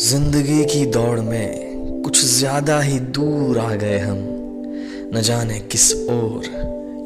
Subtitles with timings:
[0.00, 4.18] ज़िंदगी की दौड़ में कुछ ज़्यादा ही दूर आ गए हम।
[5.14, 6.44] न जाने किस ओर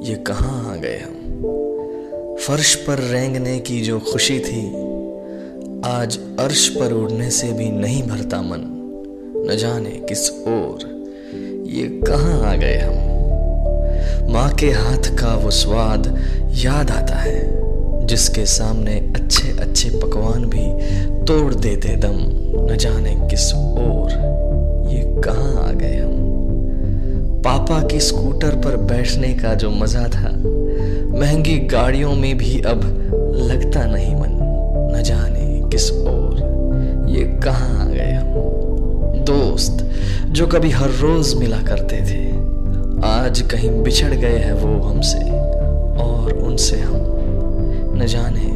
[0.04, 4.62] ये कहाँ आ गए हम। फर्श पर रेंगने की जो खुशी थी,
[5.84, 8.62] आज अर्श पर उड़ने से भी नहीं भरता मन।
[9.50, 10.86] न जाने किस ओर
[11.66, 16.06] ये कहाँ आ गए हम। माँ के हाथ का वो स्वाद
[16.54, 20.66] याद आता है, जिसके सामने अच्छे अच्छे पकवान भी
[21.24, 22.16] तोड़ देते दम,
[22.72, 24.10] न जाने किस ओर।
[24.88, 27.42] ये कहाँ आ गए हम?
[27.44, 30.30] पापा की स्कूटर पर बैठने का जो मज़ा था,
[31.18, 32.84] महँगी गाड़ियों में भी अब
[33.36, 34.38] लगता नहीं मन,
[34.96, 38.28] न जाने किस ओर। ये कहाँ आ गए हम?
[39.24, 39.90] दोस्त,
[40.28, 42.30] जो कभी हर रोज मिला करते थे,
[43.06, 45.18] आज कहीं बिछड़ गए हैं वो हमसे,
[46.02, 46.96] और उनसे हम
[47.96, 48.53] न जाने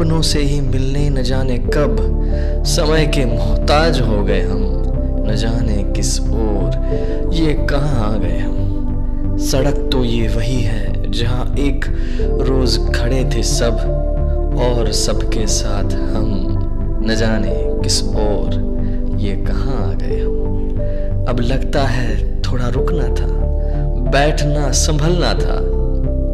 [0.00, 1.96] अपनों से ही मिलने न जाने कब,
[2.66, 4.62] समय के मोहताज हो गए हम,
[5.28, 9.36] न जाने किस ओर, ये कहाँ आ गए हम?
[9.40, 11.84] सड़क तो ये वही है, जहाँ एक
[12.48, 13.76] रोज खड़े थे सब,
[14.62, 16.32] और सबके साथ हम,
[17.06, 18.58] न जाने किस ओर,
[19.20, 21.26] ये कहाँ आ गए हम?
[21.28, 23.32] अब लगता है थोड़ा रुकना था,
[24.10, 25.60] बैठना, संभलना था,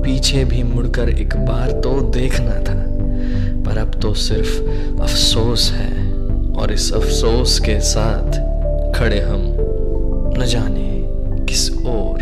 [0.03, 2.76] पीछे भी मुड़कर एक बार तो देखना था।
[3.77, 4.61] पर अब तो सिर्फ़
[5.03, 6.13] अफसोस है
[6.53, 8.33] और इस अफसोस के साथ
[8.99, 9.43] खड़े हम
[10.39, 11.03] न जाने
[11.45, 12.21] किस ओर,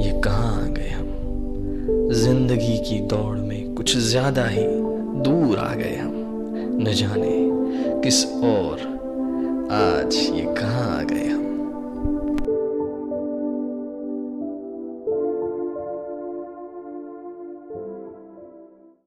[0.00, 4.64] ये कहाँ आ गए हम। ज़िंदगी की दौड़ में कुछ ज़्यादा ही
[5.22, 6.12] दूर आ गए हम,
[6.80, 7.48] न जाने
[8.00, 8.84] किस ओर
[9.72, 11.27] आज ये कहाँ आ गए